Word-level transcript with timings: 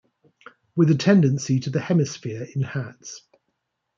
With 0.75 0.89
a 0.89 0.95
tendency 0.95 1.59
to 1.59 1.69
the 1.69 1.79
hemisphere 1.79 2.47
in 2.55 2.63
hats. 2.63 3.21